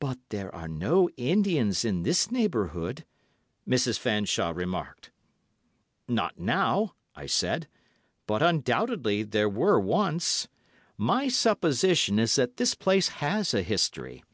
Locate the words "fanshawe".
3.96-4.52